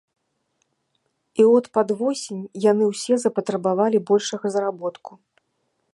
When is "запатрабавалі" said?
3.27-3.97